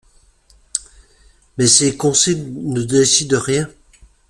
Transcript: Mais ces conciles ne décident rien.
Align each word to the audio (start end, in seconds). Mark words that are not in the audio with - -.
Mais 1.59 1.67
ces 1.67 1.95
conciles 1.95 2.51
ne 2.71 2.81
décident 2.81 3.39
rien. 3.39 3.69